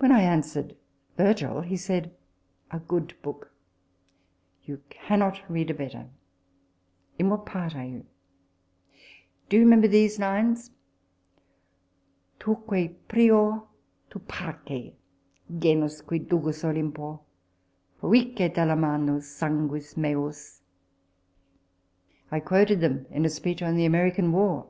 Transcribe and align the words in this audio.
When 0.00 0.12
I 0.12 0.20
answered," 0.20 0.76
Virgil," 1.16 1.62
he 1.62 1.78
said," 1.78 2.14
A 2.72 2.78
good 2.78 3.14
book! 3.22 3.52
you 4.64 4.82
cannot 4.90 5.40
read 5.50 5.70
a 5.70 5.72
better. 5.72 6.10
In 7.18 7.30
what" 7.30 7.46
part 7.46 7.74
are 7.74 7.86
you? 7.86 8.04
Do 9.48 9.56
you 9.56 9.64
remem 9.64 9.80
ber 9.80 9.88
these 9.88 10.18
lines?' 10.18 10.72
Tuque 12.38 12.66
prior, 13.08 13.62
tu 14.10 14.18
parce, 14.28 14.92
genus 15.58 16.02
qui 16.02 16.18
ducis 16.20 16.62
Olympo; 16.62 17.20
Projice 17.98 18.52
tela 18.52 18.76
manu, 18.76 19.22
sanguis 19.22 19.96
meus.' 19.96 20.60
"* 21.92 22.30
I 22.30 22.40
quoted 22.40 22.80
them 22.82 23.06
in 23.10 23.24
a 23.24 23.30
speech 23.30 23.62
on 23.62 23.76
the 23.76 23.86
American 23.86 24.32
War. 24.32 24.68